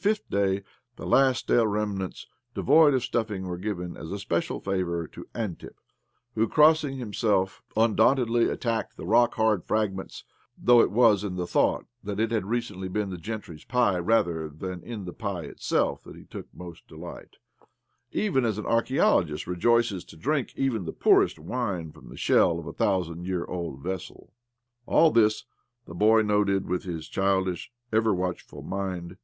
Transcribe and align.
OBLOMOV 0.00 0.04
99 0.04 0.14
fifth 0.14 0.30
iday^ 0.30 0.64
the 0.94 1.06
last 1.06 1.38
stale 1.40 1.66
remnants, 1.66 2.28
devoid 2.54 2.94
of 2.94 3.02
stuffing, 3.02 3.48
were 3.48 3.58
given, 3.58 3.96
as 3.96 4.12
a 4.12 4.18
special 4.20 4.60
favour, 4.60 5.08
to 5.08 5.26
Antipi, 5.34 5.70
who, 6.36 6.46
crossing 6.46 6.98
himself, 6.98 7.62
iundauntedly 7.76 8.48
attacked 8.48 8.96
the 8.96 9.04
rock 9.04 9.34
hard 9.34 9.64
fragments— 9.64 10.22
though 10.66 10.80
it 10.80 10.92
was 10.92 11.24
in 11.24 11.34
the 11.34 11.48
thought 11.48 11.84
that 12.04 12.20
it 12.20 12.30
had 12.30 12.46
recently 12.46 12.86
been 12.86 13.10
the 13.10 13.18
gentry's 13.18 13.64
pie 13.64 13.98
rather 13.98 14.48
than 14.48 14.84
in 14.84 15.04
the 15.04 15.12
pie 15.12 15.42
itself 15.42 16.04
that 16.04 16.14
he 16.14 16.22
took 16.26 16.46
most 16.54 16.86
delight; 16.86 17.38
even 18.12 18.44
as 18.44 18.56
an 18.56 18.66
archae 18.66 19.02
ologist 19.02 19.48
rejoices 19.48 20.04
to 20.04 20.16
drink 20.16 20.52
even 20.54 20.84
the 20.84 20.92
poorest 20.92 21.40
wine 21.40 21.90
from 21.90 22.08
the 22.08 22.16
shell 22.16 22.60
of 22.60 22.68
a 22.68 22.72
thousand 22.72 23.24
year 23.26 23.44
old 23.46 23.82
vessel. 23.82 24.32
AH 24.86 25.10
this 25.10 25.44
the 25.86 25.94
boy 25.96 26.22
noted 26.22 26.68
with 26.68 26.84
his 26.84 27.08
childish, 27.08 27.72
ever 27.92 28.14
watchful 28.14 28.62
mind. 28.62 29.16